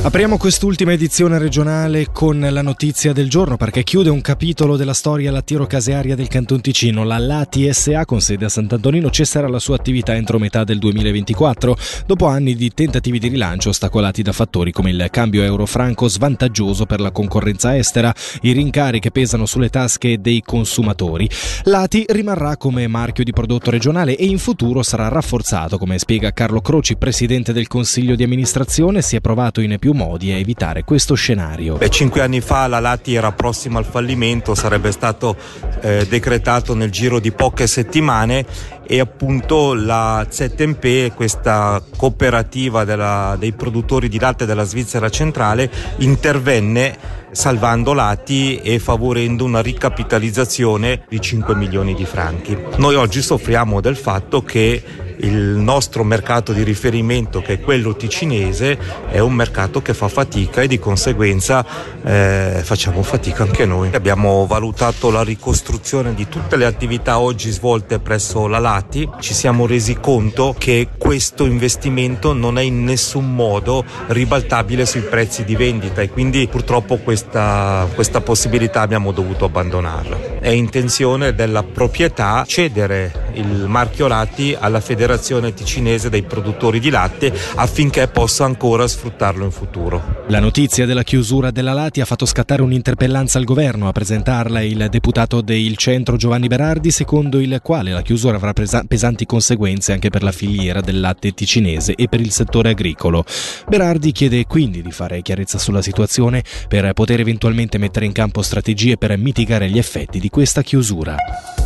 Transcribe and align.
Apriamo 0.00 0.38
quest'ultima 0.38 0.92
edizione 0.92 1.38
regionale 1.38 2.06
con 2.12 2.38
la 2.38 2.62
notizia 2.62 3.12
del 3.12 3.28
giorno 3.28 3.56
perché 3.56 3.82
chiude 3.82 4.08
un 4.08 4.20
capitolo 4.20 4.76
della 4.76 4.94
storia 4.94 5.32
lattiero-casearia 5.32 6.14
del 6.14 6.28
Canton 6.28 6.60
Ticino. 6.60 7.02
La 7.02 7.18
Lati 7.18 7.70
SA 7.72 8.04
con 8.04 8.20
sede 8.20 8.44
a 8.44 8.48
Sant'Antonino 8.48 9.10
cesserà 9.10 9.48
la 9.48 9.58
sua 9.58 9.74
attività 9.74 10.14
entro 10.14 10.38
metà 10.38 10.62
del 10.62 10.78
2024 10.78 11.76
dopo 12.06 12.26
anni 12.26 12.54
di 12.54 12.72
tentativi 12.72 13.18
di 13.18 13.26
rilancio 13.26 13.70
ostacolati 13.70 14.22
da 14.22 14.30
fattori 14.30 14.70
come 14.70 14.90
il 14.90 15.08
cambio 15.10 15.42
euro-franco 15.42 16.06
svantaggioso 16.06 16.86
per 16.86 17.00
la 17.00 17.10
concorrenza 17.10 17.76
estera, 17.76 18.14
i 18.42 18.52
rincari 18.52 19.00
che 19.00 19.10
pesano 19.10 19.46
sulle 19.46 19.68
tasche 19.68 20.20
dei 20.20 20.42
consumatori. 20.42 21.28
Lati 21.64 22.04
rimarrà 22.08 22.56
come 22.56 22.86
marchio 22.86 23.24
di 23.24 23.32
prodotto 23.32 23.70
regionale 23.70 24.16
e 24.16 24.24
in 24.26 24.38
futuro 24.38 24.82
sarà 24.84 25.08
rafforzato, 25.08 25.76
come 25.76 25.98
spiega 25.98 26.32
Carlo 26.32 26.60
Croci, 26.60 26.96
presidente 26.96 27.52
del 27.52 27.66
Consiglio 27.66 28.14
di 28.14 28.22
amministrazione, 28.22 29.02
si 29.02 29.16
è 29.16 29.20
provato 29.20 29.60
in 29.60 29.76
più 29.78 29.87
più 29.88 29.94
modi 29.94 30.32
a 30.32 30.36
evitare 30.36 30.84
questo 30.84 31.14
scenario. 31.14 31.76
Beh, 31.76 31.88
cinque 31.88 32.20
anni 32.20 32.42
fa 32.42 32.66
la 32.66 32.78
Lati 32.78 33.14
era 33.14 33.32
prossima 33.32 33.78
al 33.78 33.86
fallimento, 33.86 34.54
sarebbe 34.54 34.92
stato 34.92 35.34
eh, 35.80 36.06
decretato 36.06 36.74
nel 36.74 36.90
giro 36.90 37.18
di 37.18 37.32
poche 37.32 37.66
settimane 37.66 38.44
e 38.86 39.00
appunto 39.00 39.72
la 39.72 40.26
ZMP, 40.28 41.14
questa 41.14 41.82
cooperativa 41.96 42.84
della, 42.84 43.36
dei 43.38 43.52
produttori 43.52 44.10
di 44.10 44.18
latte 44.18 44.44
della 44.44 44.64
Svizzera 44.64 45.08
centrale, 45.08 45.70
intervenne 45.98 47.16
salvando 47.30 47.94
lati 47.94 48.58
e 48.58 48.78
favorendo 48.78 49.44
una 49.44 49.60
ricapitalizzazione 49.60 51.04
di 51.08 51.18
5 51.18 51.54
milioni 51.54 51.94
di 51.94 52.04
franchi. 52.04 52.58
Noi 52.76 52.94
oggi 52.94 53.22
soffriamo 53.22 53.80
del 53.80 53.96
fatto 53.96 54.42
che 54.42 54.82
il 55.20 55.34
nostro 55.34 56.04
mercato 56.04 56.52
di 56.52 56.62
riferimento, 56.62 57.40
che 57.40 57.54
è 57.54 57.60
quello 57.60 57.96
ticinese, 57.96 58.78
è 59.08 59.18
un 59.18 59.32
mercato 59.32 59.82
che 59.82 59.94
fa 59.94 60.08
fatica 60.08 60.62
e 60.62 60.68
di 60.68 60.78
conseguenza 60.78 61.64
eh, 62.04 62.60
facciamo 62.62 63.02
fatica 63.02 63.42
anche 63.42 63.64
noi. 63.64 63.90
Abbiamo 63.92 64.46
valutato 64.46 65.10
la 65.10 65.22
ricostruzione 65.22 66.14
di 66.14 66.28
tutte 66.28 66.56
le 66.56 66.64
attività 66.64 67.18
oggi 67.18 67.50
svolte 67.50 67.98
presso 67.98 68.46
la 68.46 68.58
Lati, 68.58 69.08
ci 69.20 69.34
siamo 69.34 69.66
resi 69.66 69.98
conto 70.00 70.54
che 70.56 70.88
questo 70.96 71.44
investimento 71.44 72.32
non 72.32 72.58
è 72.58 72.62
in 72.62 72.84
nessun 72.84 73.34
modo 73.34 73.84
ribaltabile 74.08 74.86
sui 74.86 75.00
prezzi 75.00 75.44
di 75.44 75.56
vendita 75.56 76.02
e 76.02 76.10
quindi 76.10 76.46
purtroppo 76.48 76.98
questa, 76.98 77.86
questa 77.94 78.20
possibilità 78.20 78.80
abbiamo 78.80 79.12
dovuto 79.12 79.44
abbandonarla. 79.44 80.38
È 80.40 80.48
intenzione 80.48 81.34
della 81.34 81.62
proprietà 81.62 82.44
cedere 82.46 83.17
il 83.34 83.66
marchio 83.66 84.08
Lati 84.08 84.56
alla 84.58 84.80
Federazione 84.80 85.54
Ticinese 85.54 86.08
dei 86.08 86.22
produttori 86.22 86.80
di 86.80 86.90
latte 86.90 87.32
affinché 87.54 88.08
possa 88.08 88.44
ancora 88.44 88.88
sfruttarlo 88.88 89.44
in 89.44 89.50
futuro. 89.50 90.24
La 90.28 90.40
notizia 90.40 90.86
della 90.86 91.04
chiusura 91.04 91.50
della 91.50 91.72
Lati 91.72 92.00
ha 92.00 92.04
fatto 92.04 92.26
scattare 92.26 92.62
un'interpellanza 92.62 93.38
al 93.38 93.44
governo 93.44 93.88
a 93.88 93.92
presentarla 93.92 94.60
il 94.62 94.88
deputato 94.90 95.40
del 95.40 95.76
centro 95.76 96.16
Giovanni 96.16 96.48
Berardi 96.48 96.90
secondo 96.90 97.38
il 97.38 97.60
quale 97.62 97.92
la 97.92 98.02
chiusura 98.02 98.36
avrà 98.36 98.52
pesanti 98.52 99.26
conseguenze 99.26 99.92
anche 99.92 100.10
per 100.10 100.22
la 100.22 100.32
filiera 100.32 100.80
del 100.80 101.00
latte 101.00 101.32
ticinese 101.32 101.94
e 101.94 102.08
per 102.08 102.20
il 102.20 102.30
settore 102.30 102.70
agricolo. 102.70 103.24
Berardi 103.68 104.12
chiede 104.12 104.44
quindi 104.46 104.82
di 104.82 104.90
fare 104.90 105.22
chiarezza 105.22 105.58
sulla 105.58 105.82
situazione 105.82 106.42
per 106.66 106.92
poter 106.92 107.20
eventualmente 107.20 107.78
mettere 107.78 108.06
in 108.06 108.12
campo 108.12 108.42
strategie 108.42 108.96
per 108.96 109.16
mitigare 109.16 109.68
gli 109.70 109.78
effetti 109.78 110.18
di 110.18 110.28
questa 110.28 110.62
chiusura. 110.62 111.16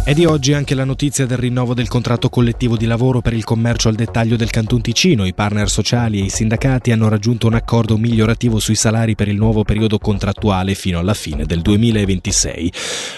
È 0.05 0.13
di 0.15 0.25
oggi 0.25 0.53
anche 0.53 0.75
la 0.75 0.85
notizia 0.85 1.27
del 1.27 1.39
rinnovo 1.39 1.52
del 1.53 1.87
contratto 1.87 2.31
collettivo 2.31 2.79
di 2.79 2.87
lavoro 2.87 3.21
per 3.21 3.35
il 3.35 3.45
commercio 3.45 3.91
al 3.91 3.95
dettaglio 3.95 4.37
del 4.37 4.49
Canton 4.49 4.81
Ticino. 4.81 5.27
I 5.27 5.35
partner 5.35 5.69
sociali 5.69 6.19
e 6.19 6.25
i 6.25 6.29
sindacati 6.31 6.93
hanno 6.93 7.11
raggiunto 7.11 7.47
un 7.47 7.53
accordo 7.53 7.99
migliorativo 7.99 8.59
sui 8.59 8.75
salari 8.75 9.15
per 9.15 9.29
il 9.29 9.37
nuovo 9.37 9.63
periodo 9.63 9.99
contrattuale 9.99 10.75
fino 10.75 10.99
alla 10.99 11.13
fine 11.13 11.45
del 11.45 11.61
2026. 11.61 12.73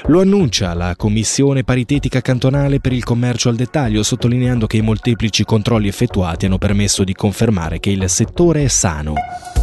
Lo 0.06 0.21
annuncia 0.21 0.75
la 0.75 0.97
Commissione 0.97 1.62
paritetica 1.62 2.21
cantonale 2.21 2.81
per 2.81 2.93
il 2.93 3.05
commercio 3.05 3.50
al 3.50 3.55
dettaglio, 3.55 4.03
sottolineando 4.03 4.67
che 4.67 4.78
i 4.78 4.83
molteplici 4.83 5.44
controlli 5.44 5.87
effettuati 5.87 6.47
hanno 6.47 6.59
permesso 6.59 7.05
di 7.05 7.15
confermare 7.15 7.78
che 7.78 7.91
il 7.91 8.09
settore 8.09 8.65
è 8.65 8.69
sano. 8.69 9.15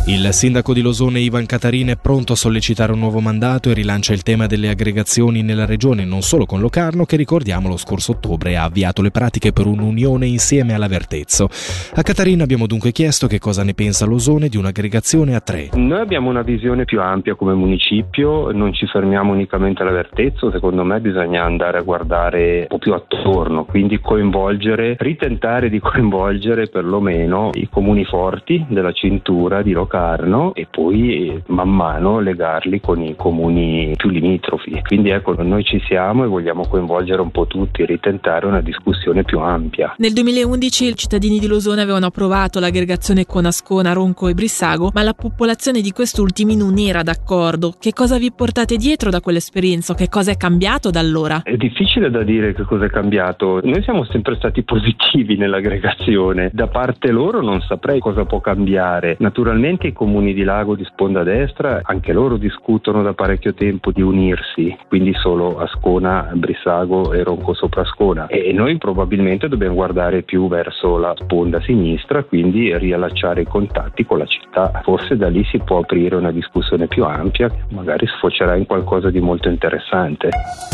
Il 0.08 0.30
sindaco 0.32 0.74
di 0.74 0.82
Losone 0.82 1.20
Ivan 1.20 1.46
Catarin 1.46 1.90
è 1.90 1.96
pronto 1.96 2.34
a 2.34 2.36
sollecitare 2.36 2.92
un 2.92 3.00
nuovo 3.00 3.20
mandato 3.20 3.70
e 3.70 3.74
rilancia 3.74 4.14
il 4.14 4.24
tema 4.24 4.48
delle 4.48 4.70
aggregazioni 4.70 5.44
nella 5.44 5.66
regione, 5.66 6.06
non 6.06 6.24
solo 6.24 6.48
con 6.48 6.60
Locarno, 6.60 7.06
che 7.06 7.18
ricordiamo 7.18 7.68
lo 7.68 7.78
scorso 7.78 8.14
ottobre 8.14 8.58
ha 8.58 8.61
avviato 8.64 9.02
le 9.02 9.12
pratiche 9.12 9.52
per 9.52 9.66
un'unione 9.66 10.26
insieme 10.26 10.74
alla 10.74 10.88
Vertezzo. 10.88 11.50
A 11.96 12.02
Catarin 12.02 12.42
abbiamo 12.42 12.68
dunque 12.68 12.92
chiesto 12.92 13.28
che 13.28 13.40
cosa 13.40 13.64
ne 13.64 13.74
pensa 13.74 14.06
Losone 14.06 14.48
di 14.48 14.58
un'aggregazione 14.58 15.36
a 15.36 15.40
tre. 15.40 15.70
Noi 15.74 16.00
abbiamo 16.00 16.30
una 16.30 16.42
visione 16.42 16.86
più 16.86 17.02
ampia 17.02 17.36
come 17.36 17.54
municipio, 17.54 18.52
non 18.52 18.74
ci 18.74 18.86
fermiamo 18.88 19.32
unicamente 19.32 19.82
alla 19.82 19.92
Vertezzo, 19.92 20.52
secondo 20.52 20.84
me 20.84 21.00
bisogna 21.00 21.44
andare 21.44 21.78
a 21.78 21.82
guardare 21.82 22.60
un 22.62 22.68
po' 22.68 22.78
più 22.78 22.94
attorno, 22.94 23.66
quindi 23.66 24.00
coinvolgere, 24.00 24.96
ritentare 25.00 25.70
di 25.70 25.80
coinvolgere 25.82 26.68
perlomeno 26.68 27.50
i 27.54 27.68
comuni 27.70 28.06
forti 28.06 28.66
della 28.70 28.92
cintura 28.92 29.62
di 29.62 29.72
Locarno 29.72 30.54
e 30.54 30.68
poi 30.70 31.42
man 31.48 31.70
mano 31.70 32.20
legarli 32.20 32.80
con 32.80 33.02
i 33.02 33.16
comuni 33.16 33.94
più 33.96 34.10
limitrofi. 34.10 34.82
Quindi 34.86 35.10
ecco, 35.10 35.36
noi 35.42 35.64
ci 35.64 35.82
siamo 35.86 36.24
e 36.24 36.28
vogliamo 36.28 36.68
coinvolgere 36.68 37.22
un 37.22 37.32
po' 37.32 37.48
tutti, 37.48 37.86
ritentare 37.86 38.46
una 38.52 38.62
discussione 38.62 39.24
più 39.24 39.40
ampia. 39.40 39.96
Nel 39.98 40.14
2011 40.14 40.86
i 40.86 40.96
cittadini 40.96 41.40
di 41.40 41.48
Losone 41.48 41.82
avevano 41.82 42.06
approvato 42.06 42.60
l'aggregazione 42.60 43.26
con 43.26 43.46
Ascona, 43.46 43.94
Ronco 43.94 44.28
e 44.28 44.34
Brissago, 44.34 44.92
ma 44.94 45.02
la 45.02 45.14
popolazione 45.14 45.82
di 45.82 45.92
quest'ultimi 45.92 46.56
non 46.56 46.78
era 46.78 47.02
d'accordo. 47.02 47.74
Che 47.80 47.94
cosa 47.94 48.18
vi 48.18 48.32
portate 48.32 48.76
dietro 48.76 49.10
da 49.10 49.22
quell'esperienza? 49.22 49.96
Che 49.96 50.10
cosa 50.10 50.32
è 50.32 50.38
cambiato 50.38 50.90
da 50.90 51.00
allora? 51.00 51.42
È 51.44 51.56
difficile 51.56 52.10
da 52.12 52.24
dire 52.24 52.54
che 52.54 52.64
cosa 52.64 52.86
è 52.86 52.90
cambiato. 52.90 53.62
Noi 53.64 53.82
siamo 53.84 54.06
sempre 54.06 54.36
stati 54.36 54.64
positivi 54.64 55.38
nell'aggregazione. 55.38 56.50
Da 56.54 56.68
parte 56.68 57.12
loro 57.12 57.42
non 57.42 57.62
saprei 57.62 58.00
cosa 58.00 58.26
può 58.26 58.42
cambiare. 58.42 59.16
Naturalmente 59.20 59.88
i 59.88 59.94
comuni 59.94 60.34
di 60.34 60.44
Lago 60.44 60.76
di 60.76 60.84
sponda 60.86 61.24
destra, 61.24 61.82
anche 61.84 62.12
loro 62.12 62.38
discutono 62.38 63.02
da 63.02 63.14
parecchio 63.14 63.54
tempo 63.54 63.92
di 63.92 64.02
unirsi, 64.02 64.76
quindi 64.88 65.14
solo 65.14 65.60
Ascona, 65.60 66.32
Brissago 66.34 67.14
e 67.14 67.24
Ronco 67.24 67.54
sopra 67.54 67.82
Ascona. 67.82 68.28
E 68.28 68.41
noi 68.52 68.78
probabilmente 68.78 69.48
dobbiamo 69.48 69.76
guardare 69.76 70.24
più 70.24 70.48
verso 70.48 70.98
la 70.98 71.14
sponda 71.18 71.62
sinistra, 71.62 72.24
quindi 72.24 72.76
riallacciare 72.76 73.42
i 73.42 73.46
contatti 73.46 74.06
con 74.06 74.18
la 74.18 74.26
città. 74.26 74.82
Forse 74.84 75.16
da 75.16 75.30
lì 75.30 75.44
si 75.52 75.60
può 75.60 75.80
aprire 75.80 76.16
una 76.16 76.32
discussione 76.32 76.88
più 76.88 77.04
ampia 77.06 77.50
che 77.50 77.62
magari 77.70 78.08
sfocerà 78.08 78.56
in 78.56 78.66
qualcosa 78.66 79.10
di 79.12 79.20
molto 79.20 79.48
interessante. 79.48 80.30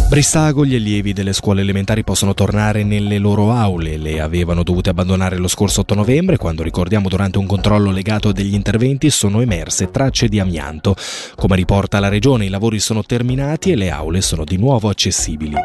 Brissago, 0.10 0.66
gli 0.66 0.76
allievi 0.76 1.12
delle 1.12 1.34
scuole 1.34 1.62
elementari 1.62 2.04
possono 2.04 2.34
tornare 2.34 2.86
nelle 2.86 3.18
loro 3.18 3.52
aule. 3.52 3.98
Le 3.98 4.22
avevano 4.22 4.64
dovute 4.64 4.90
abbandonare 4.90 5.38
lo 5.38 5.50
scorso 5.50 5.82
8 5.82 5.96
novembre, 5.96 6.38
quando 6.38 6.64
ricordiamo 6.64 7.10
durante 7.10 7.38
un 7.38 7.46
controllo 7.46 7.92
legato 7.92 8.32
degli 8.32 8.54
interventi 8.54 9.10
sono 9.10 9.42
emerse 9.42 9.92
tracce 9.92 10.30
di 10.30 10.40
amianto. 10.40 10.96
Come 11.36 11.58
riporta 11.58 12.00
la 12.00 12.08
Regione, 12.08 12.46
i 12.46 12.50
lavori 12.50 12.80
sono 12.80 13.04
terminati 13.04 13.72
e 13.72 13.76
le 13.76 13.92
aule 13.92 14.22
sono 14.22 14.46
di 14.46 14.58
nuovo 14.58 14.88
accessibili. 14.88 15.56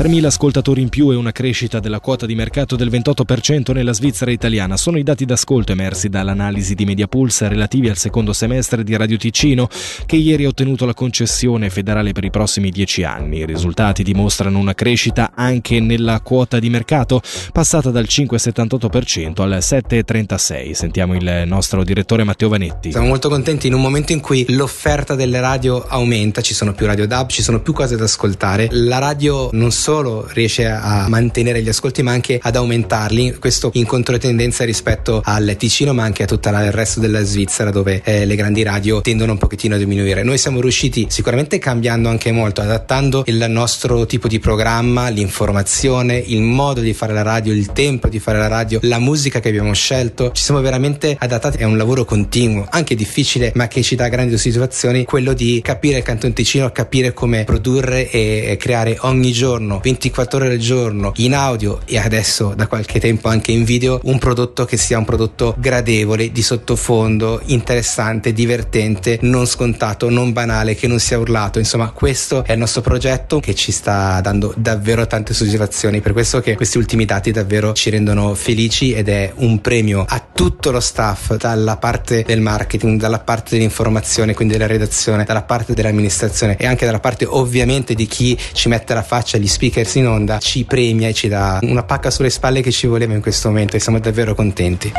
3.000 0.00 0.24
ascoltatori 0.24 0.80
in 0.80 0.88
più 0.88 1.10
e 1.10 1.16
una 1.16 1.30
crescita 1.30 1.48
della 1.80 1.98
quota 1.98 2.26
di 2.26 2.36
mercato 2.36 2.76
del 2.76 2.90
28% 2.90 3.72
nella 3.72 3.92
Svizzera 3.92 4.30
italiana 4.30 4.76
sono 4.76 4.98
i 4.98 5.02
dati 5.02 5.24
d'ascolto 5.24 5.72
emersi 5.72 6.08
dall'analisi 6.08 6.76
di 6.76 6.84
Mediapulse 6.84 7.48
relativi 7.48 7.88
al 7.88 7.96
secondo 7.96 8.32
semestre 8.32 8.84
di 8.84 8.96
Radio 8.96 9.16
Ticino, 9.16 9.68
che 10.06 10.14
ieri 10.14 10.44
ha 10.44 10.48
ottenuto 10.48 10.86
la 10.86 10.94
concessione 10.94 11.68
federale 11.68 12.12
per 12.12 12.22
i 12.22 12.30
prossimi 12.30 12.70
10 12.70 13.02
anni. 13.02 13.38
I 13.38 13.46
risultati 13.46 14.04
dimostrano 14.04 14.60
una 14.60 14.74
crescita 14.74 15.32
anche 15.34 15.80
nella 15.80 16.20
quota 16.20 16.60
di 16.60 16.70
mercato, 16.70 17.20
passata 17.50 17.90
dal 17.90 18.06
5,78% 18.08 19.42
al 19.42 19.58
7,36%. 19.60 20.70
Sentiamo 20.70 21.16
il 21.16 21.42
nostro 21.46 21.82
direttore 21.82 22.22
Matteo 22.22 22.48
Vanetti. 22.48 22.92
Siamo 22.92 23.08
molto 23.08 23.28
contenti 23.28 23.66
in 23.66 23.74
un 23.74 23.80
momento 23.80 24.12
in 24.12 24.20
cui 24.20 24.46
l'offerta 24.50 25.16
delle 25.16 25.40
radio 25.40 25.84
aumenta, 25.84 26.42
ci 26.42 26.54
sono 26.54 26.74
più 26.74 26.86
radio 26.86 27.08
DAB, 27.08 27.28
ci 27.28 27.42
sono 27.42 27.60
più 27.60 27.72
cose 27.72 27.96
da 27.96 28.04
ascoltare. 28.04 28.68
La 28.70 28.98
radio 28.98 29.50
non 29.52 29.72
solo 29.72 30.28
riesce 30.32 30.66
a 30.66 31.08
mantenere 31.08 31.38
gli 31.42 31.68
ascolti, 31.68 32.02
ma 32.02 32.12
anche 32.12 32.38
ad 32.40 32.56
aumentarli. 32.56 33.36
Questo 33.38 33.70
in 33.74 33.86
controtendenza 33.86 34.64
rispetto 34.64 35.20
al 35.24 35.54
Ticino, 35.58 35.92
ma 35.92 36.04
anche 36.04 36.22
a 36.22 36.26
tutto 36.26 36.48
il 36.48 36.72
resto 36.72 37.00
della 37.00 37.22
Svizzera, 37.22 37.70
dove 37.70 38.02
eh, 38.04 38.26
le 38.26 38.34
grandi 38.34 38.62
radio 38.62 39.00
tendono 39.00 39.32
un 39.32 39.38
pochettino 39.38 39.74
a 39.74 39.78
diminuire. 39.78 40.22
Noi 40.22 40.38
siamo 40.38 40.60
riusciti 40.60 41.06
sicuramente 41.08 41.58
cambiando 41.58 42.08
anche 42.08 42.32
molto, 42.32 42.60
adattando 42.60 43.22
il 43.26 43.44
nostro 43.48 44.06
tipo 44.06 44.28
di 44.28 44.38
programma, 44.38 45.08
l'informazione, 45.08 46.16
il 46.16 46.42
modo 46.42 46.80
di 46.80 46.92
fare 46.92 47.12
la 47.12 47.22
radio, 47.22 47.52
il 47.52 47.72
tempo 47.72 48.08
di 48.08 48.18
fare 48.18 48.38
la 48.38 48.48
radio, 48.48 48.78
la 48.82 48.98
musica 48.98 49.40
che 49.40 49.48
abbiamo 49.48 49.72
scelto. 49.72 50.30
Ci 50.32 50.42
siamo 50.42 50.60
veramente 50.60 51.16
adattati, 51.18 51.58
è 51.58 51.64
un 51.64 51.76
lavoro 51.76 52.04
continuo 52.04 52.66
anche 52.70 52.94
difficile 52.94 53.52
ma 53.54 53.68
che 53.68 53.82
ci 53.82 53.94
dà 53.94 54.08
grandi 54.08 54.36
soddisfazioni, 54.36 55.04
quello 55.04 55.32
di 55.32 55.60
capire 55.62 55.98
il 55.98 56.02
Canton 56.02 56.32
Ticino, 56.32 56.70
capire 56.70 57.12
come 57.12 57.44
produrre 57.44 58.10
e 58.10 58.56
creare 58.58 58.96
ogni 59.00 59.32
giorno, 59.32 59.80
24 59.82 60.38
ore 60.38 60.52
al 60.52 60.58
giorno, 60.58 61.12
in 61.16 61.29
in 61.30 61.36
audio 61.36 61.78
e 61.84 61.96
adesso 61.96 62.54
da 62.56 62.66
qualche 62.66 62.98
tempo 62.98 63.28
anche 63.28 63.52
in 63.52 63.62
video 63.62 64.00
un 64.04 64.18
prodotto 64.18 64.64
che 64.64 64.76
sia 64.76 64.98
un 64.98 65.04
prodotto 65.04 65.54
gradevole, 65.56 66.32
di 66.32 66.42
sottofondo, 66.42 67.40
interessante, 67.44 68.32
divertente, 68.32 69.18
non 69.22 69.46
scontato, 69.46 70.10
non 70.10 70.32
banale, 70.32 70.74
che 70.74 70.88
non 70.88 70.98
sia 70.98 71.18
urlato. 71.18 71.60
Insomma, 71.60 71.90
questo 71.90 72.42
è 72.44 72.52
il 72.52 72.58
nostro 72.58 72.80
progetto 72.80 73.38
che 73.38 73.54
ci 73.54 73.70
sta 73.70 74.20
dando 74.20 74.52
davvero 74.56 75.06
tante 75.06 75.32
soddisfazioni. 75.32 76.00
Per 76.00 76.12
questo 76.12 76.40
che 76.40 76.56
questi 76.56 76.78
ultimi 76.78 77.04
dati 77.04 77.30
davvero 77.30 77.74
ci 77.74 77.90
rendono 77.90 78.34
felici 78.34 78.92
ed 78.92 79.08
è 79.08 79.32
un 79.36 79.60
premio 79.60 80.04
a 80.08 80.20
tutto 80.32 80.72
lo 80.72 80.80
staff, 80.80 81.36
dalla 81.36 81.76
parte 81.76 82.24
del 82.26 82.40
marketing, 82.40 82.98
dalla 82.98 83.20
parte 83.20 83.50
dell'informazione, 83.50 84.34
quindi 84.34 84.54
della 84.54 84.66
redazione, 84.66 85.22
dalla 85.22 85.42
parte 85.42 85.74
dell'amministrazione 85.74 86.56
e 86.56 86.66
anche 86.66 86.86
dalla 86.86 86.98
parte 86.98 87.24
ovviamente 87.24 87.94
di 87.94 88.06
chi 88.06 88.36
ci 88.52 88.68
mette 88.68 88.94
la 88.94 89.04
faccia, 89.04 89.38
gli 89.38 89.46
speakers 89.46 89.94
in 89.94 90.08
onda, 90.08 90.38
ci 90.38 90.64
premia 90.64 91.06
e 91.06 91.14
ci 91.19 91.19
dà 91.28 91.58
una 91.62 91.82
pacca 91.82 92.10
sulle 92.10 92.30
spalle 92.30 92.60
che 92.60 92.70
ci 92.70 92.86
voleva 92.86 93.14
in 93.14 93.20
questo 93.20 93.48
momento 93.48 93.76
e 93.76 93.80
siamo 93.80 93.98
davvero 93.98 94.34
contenti. 94.34 94.92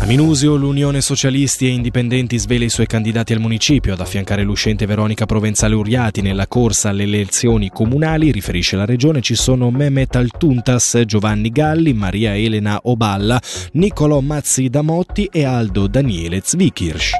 A 0.00 0.06
Minusio 0.06 0.56
l'Unione 0.56 1.00
Socialisti 1.00 1.66
e 1.66 1.70
Indipendenti 1.70 2.36
svela 2.36 2.64
i 2.64 2.68
suoi 2.68 2.86
candidati 2.86 3.32
al 3.32 3.40
municipio 3.40 3.94
ad 3.94 4.00
affiancare 4.00 4.42
l'uscente 4.42 4.84
Veronica 4.84 5.24
Provenzale 5.24 5.74
Uriati 5.74 6.20
nella 6.20 6.46
corsa 6.46 6.90
alle 6.90 7.04
elezioni 7.04 7.70
comunali, 7.70 8.30
riferisce 8.30 8.76
la 8.76 8.84
regione, 8.84 9.22
ci 9.22 9.34
sono 9.34 9.70
Mehmet 9.70 10.16
Altuntas, 10.16 11.00
Giovanni 11.06 11.50
Galli, 11.50 11.94
Maria 11.94 12.36
Elena 12.36 12.80
Oballa, 12.82 13.40
Niccolò 13.72 14.20
Mazzi 14.20 14.68
Damotti 14.68 15.28
e 15.32 15.44
Aldo 15.44 15.86
Daniele 15.86 16.42
Zvikirsch. 16.44 17.12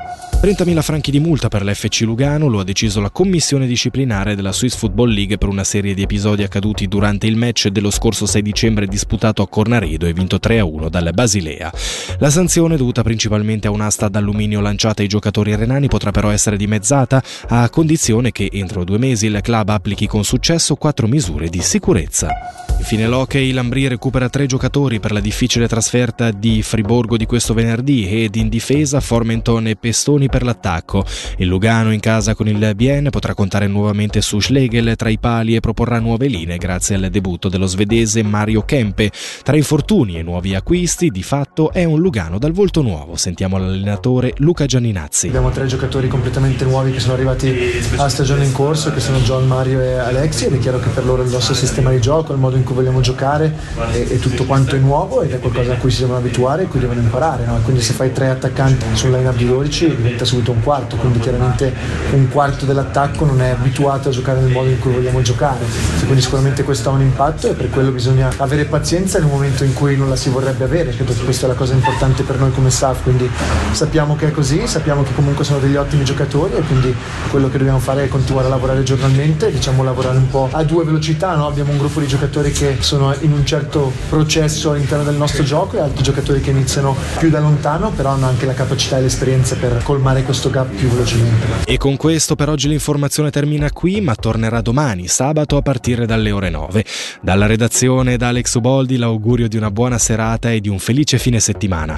30.000 0.45 0.83
franchi 0.83 1.11
di 1.11 1.21
multa 1.21 1.49
per 1.49 1.65
l'FC 1.65 2.03
Lugano 2.03 2.49
lo 2.49 2.61
ha 2.61 2.65
deciso 2.65 3.01
la 3.01 3.09
commissione 3.09 3.67
disciplinare 3.67 4.35
della 4.35 4.53
Swiss 4.53 4.77
Football 4.77 5.09
League 5.09 5.39
per 5.39 5.49
una 5.49 5.65
serie 5.65 5.95
di 5.95 6.03
episodi 6.03 6.43
accaduti 6.43 6.87
durante 6.87 7.27
il 7.27 7.37
match 7.37 7.69
dello 7.69 7.91
scorso 7.91 8.27
6 8.35 8.43
dicembre 8.43 8.87
disputato 8.89 9.43
a 9.43 9.49
Cornaredo 9.49 10.07
e 10.07 10.13
vinto 10.13 10.39
3-1 10.43 10.89
dal 10.89 11.11
Basilea. 11.15 11.73
La 12.19 12.31
sanzione, 12.31 12.77
dovuta 12.77 13.03
principalmente 13.03 13.69
a 13.69 13.71
un'asta 13.71 14.09
d'alluminio 14.09 14.61
lanciata 14.61 15.03
ai 15.03 15.09
giocatori 15.09 15.55
renani, 15.55 15.87
potrà 15.87 16.11
però 16.11 16.31
essere 16.31 16.57
dimezzata 16.57 17.23
a 17.49 17.69
condizione 17.71 18.33
che 18.33 18.49
entro 18.53 18.83
due 18.83 18.99
mesi 18.99 19.27
il 19.27 19.39
club 19.41 19.69
applichi 19.69 20.09
con 20.09 20.25
successo 20.25 20.75
quattro 20.75 21.07
misure 21.07 21.49
di 21.49 21.61
sicurezza. 21.61 22.29
Infine 22.77 23.07
l'Hockey 23.07 23.53
Lambri 23.53 23.87
recupera 23.87 24.29
tre 24.29 24.47
giocatori 24.47 24.99
per 24.99 25.13
la 25.13 25.21
difficile 25.21 25.69
trasferta 25.69 26.33
di 26.33 26.61
Friborgo 26.61 27.17
di 27.17 27.25
questo 27.25 27.55
venerdì 27.55 28.25
ed 28.25 28.35
in 28.35 28.49
difesa 28.49 29.01
Formenton 29.01 29.69
e 29.69 29.77
Pestoni 29.77 30.29
per 30.29 30.43
l'attacco. 30.43 31.05
Il 31.39 31.47
Lugano 31.47 31.93
in 31.93 32.01
casa 32.01 32.35
con 32.35 32.49
il 32.49 32.73
Bien 32.75 33.09
potrà 33.11 33.33
contare 33.33 33.69
nuovamente 33.69 34.21
su 34.21 34.41
Schlegel 34.41 34.97
tra 34.97 35.09
i 35.09 35.19
pali 35.19 35.55
e 35.55 35.61
proporrà 35.61 36.01
nuove 36.01 36.27
linee 36.27 36.59
grazie 36.59 36.97
al 36.97 37.09
debutto 37.11 37.49
dello 37.49 37.67
svedese 37.67 38.23
Mario 38.25 38.63
Kempe. 38.63 39.11
Tra 39.43 39.57
infortuni 39.57 40.19
e 40.19 40.23
nuovi 40.23 40.55
acquisti, 40.55 41.11
di 41.11 41.23
fatto 41.23 41.73
è 41.73 41.85
un 41.85 42.01
Lugano 42.01 42.39
dal 42.39 42.53
volto 42.53 42.83
nuovo. 42.83 43.17
Sentiamo 43.17 43.59
l'allenatore 43.59 44.33
Luca 44.39 44.67
Gianninazzi. 44.67 45.29
Abbiamo 45.29 45.51
tre 45.51 45.67
giocatori 45.67 46.09
completamente 46.09 46.65
nuovi 46.65 46.93
che 46.93 47.01
sono 47.01 47.15
arrivati 47.15 47.55
a 47.97 48.09
stagione 48.09 48.45
in 48.45 48.53
corso, 48.53 48.93
che 48.93 49.01
sono 49.01 49.19
John, 49.19 49.47
Mario 49.47 49.81
e 49.81 49.95
Alexi 49.95 50.47
ed 50.47 50.55
è 50.55 50.59
chiaro 50.59 50.81
che 50.81 50.89
per 50.89 51.05
loro 51.05 51.23
il 51.23 51.31
nostro 51.31 51.55
sistema 51.55 51.91
di 51.91 52.01
gioco, 52.01 52.33
il 52.33 52.39
modo 52.39 52.57
in 52.57 52.65
cui 52.65 52.75
vogliamo 52.75 53.01
giocare 53.01 53.55
e, 53.93 54.07
e, 54.11 54.19
tutto 54.19 54.45
quanto 54.45 54.77
è 54.77 54.79
nuovo 54.79 55.23
ed 55.23 55.33
è 55.33 55.39
qualcosa 55.39 55.73
a 55.73 55.77
cui 55.77 55.91
si 55.91 56.01
devono 56.01 56.19
abituare 56.19 56.63
e 56.63 56.67
cui 56.67 56.81
devono 56.81 57.01
imparare. 57.01 57.45
No? 57.45 57.59
Quindi 57.63 57.83
se 57.83 57.93
fai 57.93 58.13
tre 58.13 58.29
attaccanti 58.29 58.85
sul 58.95 59.11
line-up 59.11 59.37
di 59.37 59.47
12 59.47 59.97
diventa 59.97 60.25
subito 60.25 60.53
un 60.53 60.63
quarto, 60.63 60.97
quindi 60.97 61.19
chiaramente 61.19 61.73
un 62.13 62.29
quarto 62.29 62.65
dell'attacco 62.65 63.25
non 63.25 63.41
è 63.41 63.51
abituato 63.51 64.09
a 64.09 64.13
giocare 64.13 64.41
nel 64.41 64.51
modo 64.51 64.69
in 64.69 64.79
cui 64.79 64.93
vogliamo 64.93 65.21
giocare. 65.23 65.65
Quindi 66.05 66.23
sicuramente 66.23 66.63
questo 66.63 66.91
ha 66.91 66.93
un 66.93 67.01
impatto 67.01 67.51
e 67.51 67.55
per 67.55 67.71
quello 67.71 67.91
bisogna 67.91 68.14
avere 68.23 68.65
pazienza 68.65 69.19
in 69.19 69.25
un 69.25 69.31
momento 69.31 69.65
in 69.65 69.75
cui 69.75 69.97
non 69.97 70.09
la 70.09 70.17
si 70.17 70.31
vorrebbe 70.31 70.65
avere. 70.65 70.91
Credo 70.91 71.13
che 71.13 71.23
questa 71.23 71.47
è 71.47 71.49
la 71.49 71.55
cosa 71.55 71.75
importante 71.75 72.23
per 72.23 72.39
noi 72.39 72.53
come 72.53 72.71
staff, 72.71 73.03
quindi 73.03 73.31
sappiamo 73.73 74.17
che 74.17 74.29
è 74.29 74.31
così, 74.31 74.67
sappiamo 74.67 75.03
che 75.03 75.15
comunque 75.15 75.45
sono 75.45 75.59
degli 75.59 75.77
ottimi 75.77 76.05
giocatori 76.05 76.55
e 76.55 76.63
quindi 76.63 76.95
quello 77.31 77.49
che 77.49 77.59
dobbiamo 77.59 77.79
fare 77.79 78.05
è 78.05 78.09
continuare 78.09 78.47
a 78.47 78.51
lavorare 78.51 78.83
giornalmente, 78.83 79.51
diciamo 79.51 79.83
lavorare 79.85 80.17
un 80.17 80.29
po' 80.29 80.49
a 80.51 80.63
due 80.65 80.85
velocità, 80.85 81.35
no? 81.37 81.47
abbiamo 81.47 81.71
un 81.71 81.79
gruppo 81.79 82.01
di 82.01 82.07
giocatori 82.07 82.51
che 82.51 82.79
sono 82.81 83.05
sono 83.05 83.15
in 83.21 83.33
un 83.33 83.45
certo 83.45 83.93
processo 84.09 84.71
all'interno 84.71 85.05
del 85.05 85.17
nostro 85.17 85.43
gioco 85.43 85.77
e 85.77 85.81
altri 85.81 86.03
giocatori 86.03 86.41
che 86.41 86.51
iniziano 86.51 86.97
più 87.19 87.29
da 87.29 87.41
lontano, 87.41 87.91
però 87.91 88.11
hanno 88.11 88.27
anche 88.27 88.47
la 88.47 88.55
capacità 88.55 88.99
e 88.99 89.03
l'esperienza 89.03 89.57
per 89.57 89.83
colmare 89.83 90.23
questo 90.23 90.49
gap 90.49 90.73
più 90.75 90.89
velocemente. 90.89 91.47
E 91.65 91.77
con 91.77 91.97
questo 91.97 92.37
per 92.37 92.49
oggi 92.49 92.69
l'informazione 92.69 93.31
termina 93.31 93.71
qui, 93.73 94.01
ma 94.01 94.15
tornerà 94.15 94.61
domani, 94.61 95.09
sabato 95.09 95.57
a 95.57 95.63
partire 95.63 96.07
dalle 96.07 96.31
ore 96.31 96.51
9. 96.51 96.85
Dalla 97.21 97.47
redazione 97.47 98.04
da 98.05 98.29
Alex 98.29 98.55
Uboldi 98.55 98.97
l'augurio 98.97 99.49
di 99.49 99.57
una 99.57 99.71
buona 99.71 99.99
serata 99.99 100.53
e 100.53 100.61
di 100.61 100.69
un 100.69 100.79
felice 100.79 101.19
fine 101.19 101.41
settimana. 101.41 101.97